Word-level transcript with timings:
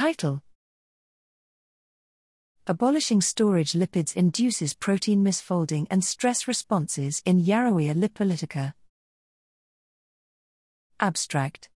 Title 0.00 0.40
Abolishing 2.66 3.20
storage 3.20 3.72
lipids 3.72 4.16
induces 4.16 4.72
protein 4.72 5.22
misfolding 5.22 5.86
and 5.90 6.02
stress 6.02 6.48
responses 6.48 7.20
in 7.26 7.44
Yarrowia 7.44 7.94
lipolytica. 7.94 8.72
Abstract 11.00 11.68